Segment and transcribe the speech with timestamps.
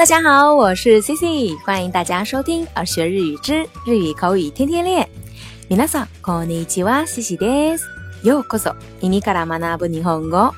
[0.00, 5.06] 大家好，我是 C C，欢迎大家收听《学日语之日语口语天天练》。
[5.76, 7.84] 皆さんこんにちは、C C です。
[8.24, 10.54] ようこそ耳から学ぶ日本語。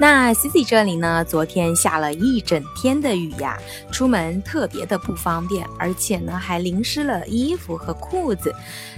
[0.00, 1.24] 那 C C 这里呢？
[1.24, 3.58] 昨天下了一整天的雨呀，
[3.90, 8.54] 出门特别的不方便，而且呢还淋湿了衣服和裤子。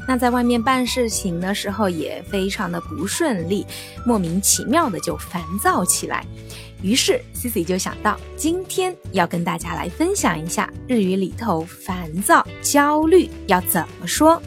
[0.06, 3.66] 那在外面办事情的时候也非常的不顺利，
[4.04, 6.22] 莫名其妙的就烦躁起来。
[6.82, 14.40] 于是 C C 就想到，今天要跟大家来分享一下日语里头烦躁、焦虑要怎么说。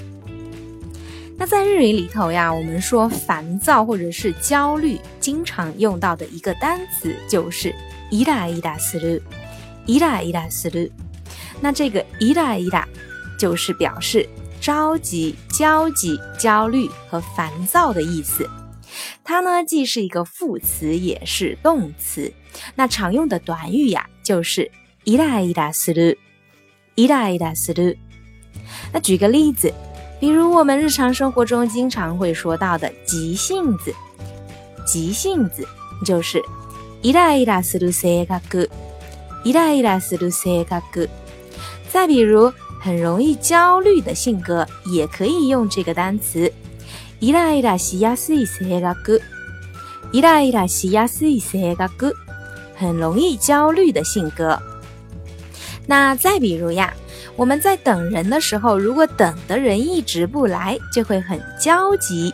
[1.41, 7.73] 那在日语里头呀，我们说烦躁或者是焦虑，经常用到的一个单词就是
[8.11, 9.21] イライラする，
[9.87, 10.91] イライラする。
[11.61, 12.85] 那这个イライラ
[13.39, 14.29] 就是表示
[14.61, 18.51] 着急、焦急、焦虑和烦躁的意思。
[19.23, 22.33] 它呢既是一个副词，也是动词。
[22.75, 24.73] 那常用的短语呀，就是
[25.05, 26.17] イライラする，
[26.97, 27.97] イライラする。
[28.93, 29.73] 那举个例子。
[30.23, 33.95] 比如我们日常生活中经常会说到的急性子，
[34.87, 35.67] 急性子
[36.05, 36.43] 就是
[37.03, 38.69] イライラする性格，
[39.45, 41.09] イライラする性格。
[41.91, 46.53] 再比如很容易焦虑的性格，也可以用这个单词
[47.21, 49.21] イライラしやすい性格，
[50.13, 52.13] イライラしやすい性格，
[52.77, 54.61] 很容易焦虑的性格。
[55.87, 56.93] 那再比如呀。
[57.37, 62.33] 我们在等人的时候，如果等的人一直不来，就会很焦急。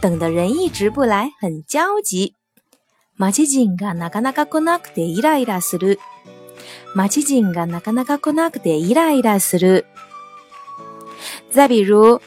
[0.00, 2.34] 等的人一直不来，很焦急。
[3.18, 5.98] 待ち人がなかなか来なくてイライラする。
[6.94, 9.84] 待ち人がなかなか来なくてイライラする。
[11.50, 12.20] 再比如，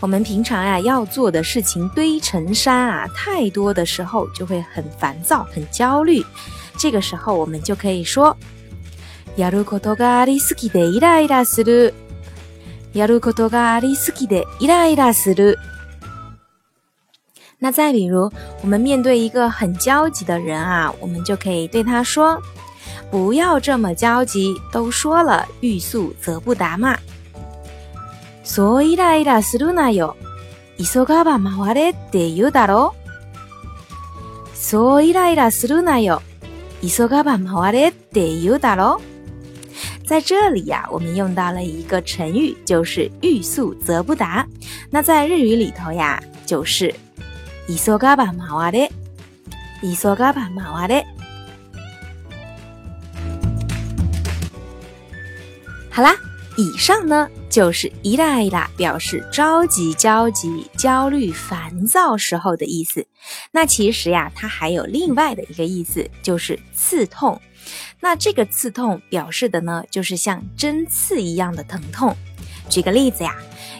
[0.00, 6.24] 我们平常呀要做的事情堆成山啊，太多的时候就会很烦躁、很焦虑。
[6.78, 8.34] 这个时候我们就可以说。
[9.37, 11.93] やることがありすぎてイライラする。
[12.93, 15.57] やることがありすぎてイライラする。
[17.59, 18.31] 那再比如，
[18.63, 22.41] 我们面对一个很焦急的人啊，我们就可以对他说
[23.11, 26.97] ：“不要这么焦急，都说了欲速则不达嘛。”
[28.43, 30.15] そうイライラするなよ。
[30.79, 32.93] 急がば回れって言うだろ
[34.53, 34.55] う。
[34.55, 36.21] そうイライラするなよ。
[36.81, 39.16] 急がば回れって言うだろう。
[40.06, 44.46] 在这里呀，我们用到了一个成语，就是欲速则不达。
[44.90, 46.94] 那在日语里头呀，就是“
[47.68, 48.90] 急がば回れ”，“
[49.80, 51.04] 急がば回れ”。
[55.90, 56.14] 好啦，
[56.56, 63.06] 以上呢就是“イライラ”表示着急、焦急、焦虑、烦躁时候的意思。
[63.50, 67.40] 那其实呀，它还有另外的一个意思，就是刺痛。
[68.00, 72.14] 那这个刺痛表示的呢，就是像针刺一样的疼痛。
[72.68, 73.36] 举个例子呀，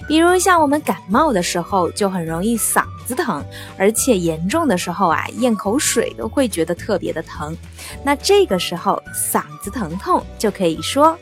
[0.07, 3.45] 比如像我们感冒的时候，就很容易嗓子疼，
[3.77, 7.57] 而且严重的时候啊，咽口水都会觉得特别的疼。
[8.05, 11.19] 那这个时候嗓子疼痛就可以说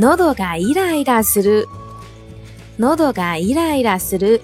[0.00, 1.68] 喉がイライラする，
[2.78, 4.40] 喉がイライラする。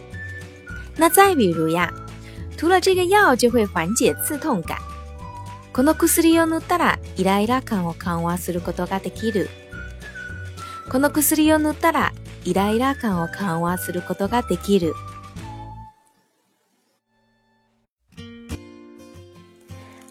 [0.98, 1.90] 那再比如呀，
[2.58, 4.76] 涂了这个药就会缓解刺痛感。
[5.72, 9.48] この薬を塗ったらイライラ感を緩和することができる。
[10.90, 12.12] この薬を塗ったら
[12.44, 14.92] イライラ感を緩和することができる。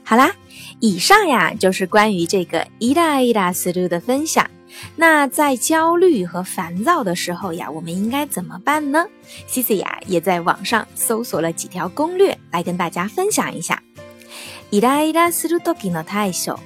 [0.05, 0.33] 好啦，
[0.81, 4.50] 以上呀就是关于这个イライラする的分享。
[4.97, 9.06] 那在焦虑和烦躁的时候呀，我们应该怎么办呢？
[9.47, 13.83] C C 呀也在网上搜索了几条攻略来跟大家分享一下。
[14.71, 16.59] イライラする時の対処。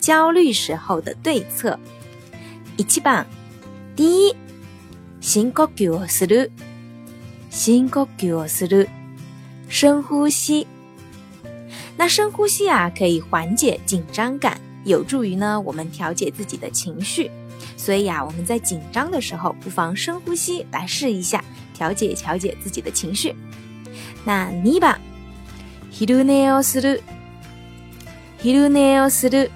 [0.00, 1.78] 焦虑时候的对策。
[2.78, 3.26] 一番、
[3.96, 4.36] 第一、
[5.20, 6.50] 深呼吸をする。
[7.50, 8.88] 深呼吸をする。
[9.68, 10.66] 深呼吸。
[12.02, 17.30] 那深呼吸啊，可以缓解紧张感，有助于呢我们调节自己的情绪。
[17.76, 21.42] 所以啊，我们在紧张的时候，不妨深呼吸来试一下，
[21.74, 23.34] 调节调节自己的情绪。
[24.24, 25.00] 那二番。
[25.90, 27.00] 昼寝をする。
[28.42, 29.48] 昼寝をする。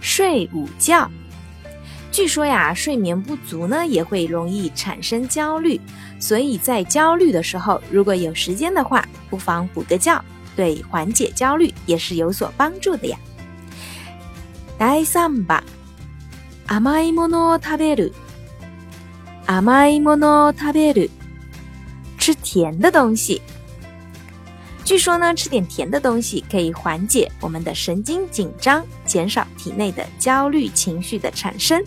[0.00, 1.08] 睡午觉。
[2.10, 5.80] 据说呀，睡眠不足呢，也会容易产生焦虑。
[6.18, 10.20] 所以在焦虑的时候，如果有时间的话，不妨补个觉，
[10.56, 13.18] 对缓解焦虑也是有所帮助的呀。
[14.78, 15.62] 第三番、
[16.66, 18.14] 甘いものを食べる。
[19.46, 21.10] 甘いものを食べる。
[22.18, 23.40] 吃甜的东西。
[24.85, 31.83] 据说呢，吃点甜的东西可以缓解我们的神经紧张，减少体内的焦虑情绪的产生。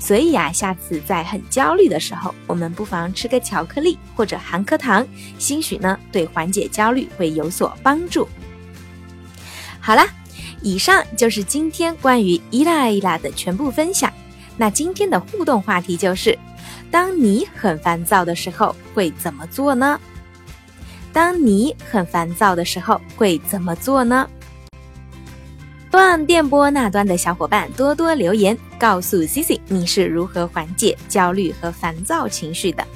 [0.00, 5.06] 所以呀，下次在很焦虑的时候，我们不妨吃个巧克力或者含颗糖，
[5.38, 8.28] 兴许呢对缓解焦虑会有所帮助。
[9.78, 10.08] 好啦，
[10.60, 14.12] 以上就是今天关于伊拉伊拉的全部分享。
[14.56, 16.36] 那今天的互动话题就是：
[16.90, 20.00] 当你很烦躁的时候，会怎么做呢？
[21.12, 24.28] 当你很烦躁的时候，会怎么做呢？
[25.92, 32.86] 望电波那端的小伙伴多多留言，告诉 Cici 你是如何缓解焦虑和烦躁情绪的。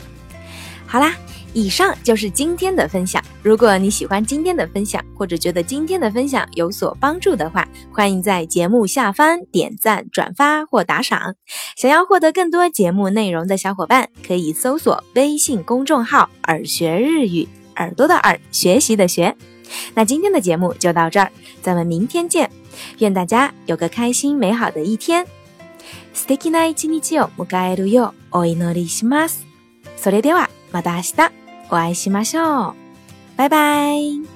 [0.87, 1.15] 好啦。
[1.57, 3.23] 以上就是今天的分享。
[3.41, 11.37] 如果你喜欢今天的分享，或者觉得今天的分享有所帮助的话，欢迎在节目下方点赞、转发或打赏。
[11.77, 19.36] 想要获得更多节目内容的小伙伴，可以搜索微信公众号“耳学日语”，耳朵的耳，学习的学。
[19.94, 21.32] 那今天的节目就到这儿，
[21.62, 22.50] 咱们明天见。
[23.00, 25.26] 愿大家有个开心美好的一天。
[26.14, 29.46] 素敵な一日を迎えるようお祈りします。
[29.98, 31.32] それではまた明日。
[31.72, 32.74] お会いしましょう。
[33.38, 34.33] バイバイ。